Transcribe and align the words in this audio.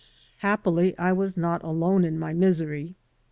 Happily 0.39 0.97
I 0.97 1.13
was 1.13 1.37
not 1.37 1.61
alone 1.61 2.03
in 2.05 2.17
my 2.17 2.33
misery. 2.33 2.95